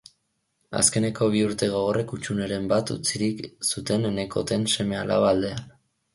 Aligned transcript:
Azkeneko 0.77 1.27
bi 1.35 1.43
urte 1.47 1.69
gogorrek 1.73 2.13
hutsuneren 2.17 2.65
bat 2.73 2.93
utzirik 2.97 3.45
zuten 3.69 4.09
Enekoten 4.13 4.67
seme-alaba 4.75 5.31
aldean. 5.37 5.63